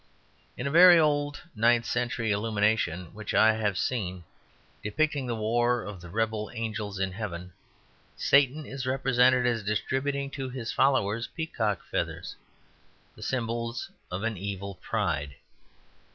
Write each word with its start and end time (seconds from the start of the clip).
In 0.57 0.65
a 0.65 0.71
very 0.71 0.97
old 0.97 1.39
ninth 1.55 1.85
century 1.85 2.31
illumination 2.31 3.13
which 3.13 3.35
I 3.35 3.53
have 3.53 3.77
seen, 3.77 4.23
depicting 4.81 5.27
the 5.27 5.35
war 5.35 5.83
of 5.83 6.01
the 6.01 6.09
rebel 6.09 6.49
angels 6.55 6.97
in 6.97 7.11
heaven, 7.11 7.53
Satan 8.17 8.65
is 8.65 8.87
represented 8.87 9.45
as 9.45 9.61
distributing 9.63 10.31
to 10.31 10.49
his 10.49 10.71
followers 10.71 11.27
peacock 11.27 11.83
feathers 11.83 12.35
the 13.15 13.21
symbols 13.21 13.91
of 14.09 14.23
an 14.23 14.37
evil 14.37 14.73
pride. 14.81 15.35